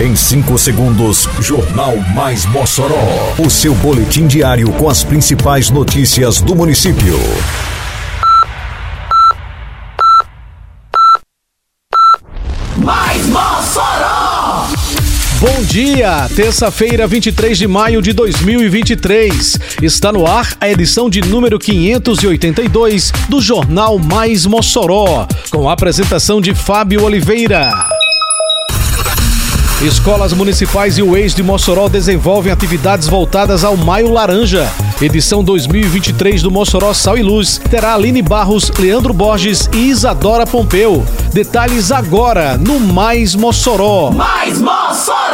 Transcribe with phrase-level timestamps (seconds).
[0.00, 3.34] Em 5 segundos, Jornal Mais Mossoró.
[3.38, 7.18] O seu boletim diário com as principais notícias do município.
[12.78, 14.68] Mais Mossoró!
[15.38, 19.58] Bom dia, terça-feira, 23 de maio de 2023.
[19.82, 26.40] Está no ar a edição de número 582 do Jornal Mais Mossoró, com a apresentação
[26.40, 27.99] de Fábio Oliveira.
[29.82, 34.70] Escolas municipais e o ex de Mossoró desenvolvem atividades voltadas ao Maio Laranja.
[35.00, 41.02] Edição 2023 do Mossoró Sal e Luz terá Aline Barros, Leandro Borges e Isadora Pompeu.
[41.32, 44.10] Detalhes agora no Mais Mossoró.
[44.10, 45.29] Mais Mossoró!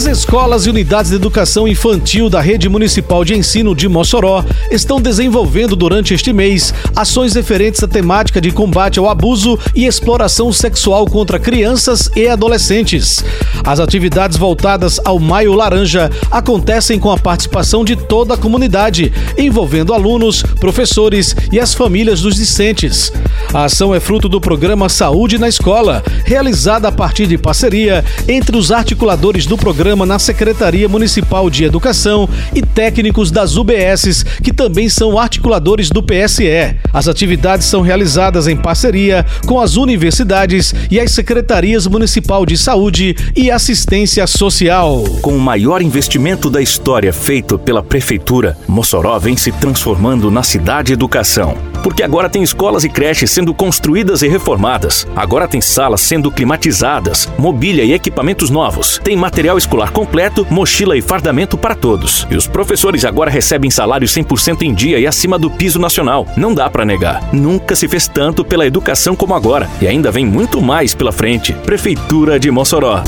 [0.00, 4.98] As escolas e unidades de educação infantil da Rede Municipal de Ensino de Mossoró estão
[4.98, 11.04] desenvolvendo durante este mês ações referentes à temática de combate ao abuso e exploração sexual
[11.04, 13.22] contra crianças e adolescentes.
[13.62, 19.92] As atividades voltadas ao Maio Laranja acontecem com a participação de toda a comunidade, envolvendo
[19.92, 23.12] alunos, professores e as famílias dos discentes.
[23.52, 28.56] A ação é fruto do programa Saúde na Escola, realizada a partir de parceria entre
[28.56, 34.88] os articuladores do programa na Secretaria Municipal de Educação e técnicos das UBSs, que também
[34.88, 36.76] são articuladores do PSE.
[36.92, 43.16] As atividades são realizadas em parceria com as universidades e as secretarias municipal de saúde
[43.34, 45.02] e assistência social.
[45.22, 50.92] Com o maior investimento da história feito pela prefeitura, Mossoró vem se transformando na cidade
[50.92, 51.69] educação.
[51.82, 55.06] Porque agora tem escolas e creches sendo construídas e reformadas.
[55.14, 59.00] Agora tem salas sendo climatizadas, mobília e equipamentos novos.
[59.02, 62.26] Tem material escolar completo, mochila e fardamento para todos.
[62.30, 66.26] E os professores agora recebem salário 100% em dia e acima do piso nacional.
[66.36, 67.22] Não dá para negar.
[67.32, 69.68] Nunca se fez tanto pela educação como agora.
[69.80, 71.52] E ainda vem muito mais pela frente.
[71.52, 73.02] Prefeitura de Mossoró.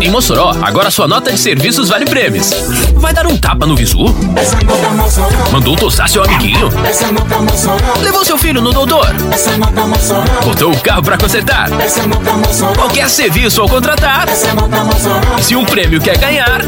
[0.00, 2.50] Em Mossoró, agora sua nota de serviços vale prêmios.
[2.94, 4.04] Vai dar um tapa no visu?
[5.52, 6.70] Mandou tosar seu amiguinho?
[8.02, 9.06] Levou seu filho no doutor?
[10.44, 11.68] Botou o carro para consertar?
[12.76, 14.26] Qualquer serviço ao contratar?
[15.40, 16.62] Se um prêmio prêmio quer ganhar?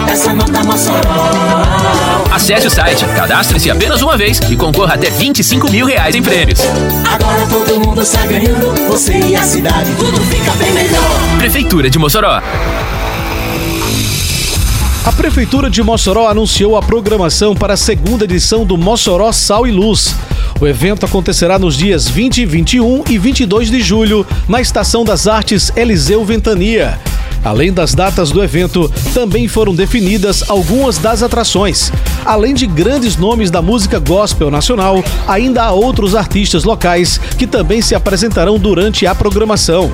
[2.32, 6.60] Acesse o site, cadastre-se apenas uma vez e concorra até 25 mil reais em prêmios.
[7.10, 11.38] Agora todo mundo está ganhando, você e a cidade, tudo fica bem melhor.
[11.38, 12.42] Prefeitura de Mossoró.
[15.06, 19.70] A Prefeitura de Mossoró anunciou a programação para a segunda edição do Mossoró Sal e
[19.70, 20.16] Luz.
[20.60, 25.70] O evento acontecerá nos dias 20, 21 e 22 de julho, na Estação das Artes
[25.76, 26.98] Eliseu Ventania.
[27.44, 31.92] Além das datas do evento, também foram definidas algumas das atrações.
[32.24, 37.80] Além de grandes nomes da música gospel nacional, ainda há outros artistas locais que também
[37.80, 39.88] se apresentarão durante a programação.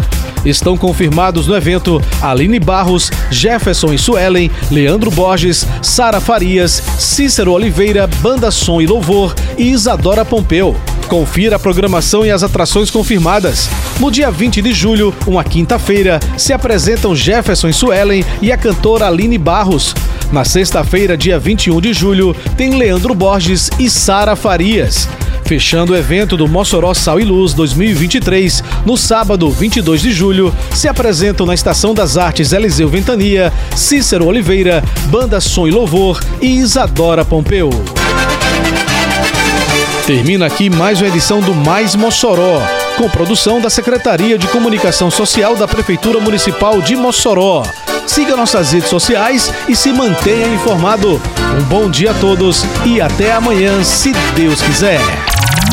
[0.44, 8.06] Estão confirmados no evento Aline Barros, Jefferson e Suelen, Leandro Borges, Sara Farias, Cícero Oliveira,
[8.06, 10.76] Banda Som e Louvor e Isadora Pompeu.
[11.08, 13.68] Confira a programação e as atrações confirmadas.
[14.00, 19.06] No dia 20 de julho, uma quinta-feira, se apresentam Jefferson e Suelen e a cantora
[19.06, 19.94] Aline Barros.
[20.32, 25.06] Na sexta-feira, dia 21 de julho, tem Leandro Borges e Sara Farias.
[25.44, 30.88] Fechando o evento do Mossoró Sal e Luz 2023, no sábado 22 de julho, se
[30.88, 37.24] apresentam na Estação das Artes Eliseu Ventania, Cícero Oliveira, Banda Som e Louvor e Isadora
[37.24, 37.70] Pompeu.
[40.06, 42.60] Termina aqui mais uma edição do Mais Mossoró,
[42.96, 47.62] com produção da Secretaria de Comunicação Social da Prefeitura Municipal de Mossoró.
[48.06, 51.22] Siga nossas redes sociais e se mantenha informado.
[51.58, 55.00] Um bom dia a todos e até amanhã, se Deus quiser.